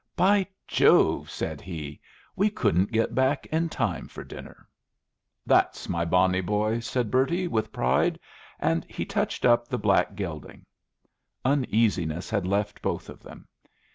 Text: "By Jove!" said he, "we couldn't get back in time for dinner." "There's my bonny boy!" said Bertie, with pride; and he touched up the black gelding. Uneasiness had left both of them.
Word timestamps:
"By 0.15 0.47
Jove!" 0.67 1.29
said 1.29 1.61
he, 1.61 2.01
"we 2.35 2.49
couldn't 2.49 2.91
get 2.91 3.13
back 3.13 3.45
in 3.51 3.69
time 3.69 4.07
for 4.07 4.23
dinner." 4.23 4.67
"There's 5.45 5.87
my 5.87 6.05
bonny 6.05 6.41
boy!" 6.41 6.79
said 6.79 7.11
Bertie, 7.11 7.47
with 7.47 7.71
pride; 7.71 8.19
and 8.59 8.83
he 8.89 9.05
touched 9.05 9.45
up 9.45 9.67
the 9.67 9.77
black 9.77 10.15
gelding. 10.15 10.65
Uneasiness 11.45 12.31
had 12.31 12.47
left 12.47 12.81
both 12.81 13.09
of 13.09 13.21
them. 13.21 13.47